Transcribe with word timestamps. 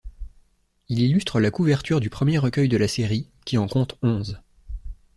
Il 0.89 0.99
illustre 0.99 1.39
la 1.39 1.51
couverture 1.51 1.99
du 1.99 2.09
premier 2.09 2.39
recueil 2.39 2.67
de 2.67 2.75
la 2.75 2.87
série, 2.87 3.29
qui 3.45 3.59
en 3.59 3.67
compte 3.67 3.99
onze. 4.01 4.41